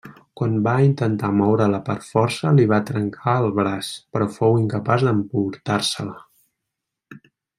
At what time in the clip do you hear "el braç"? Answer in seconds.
3.43-3.91